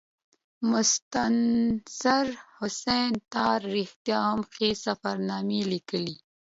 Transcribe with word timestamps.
مستنصر 0.69 2.25
حسین 2.57 3.11
تارړ 3.33 3.61
رښتیا 3.77 4.19
هم 4.31 4.41
ښې 4.53 4.69
سفرنامې 4.85 5.61
لیکلي. 5.73 6.15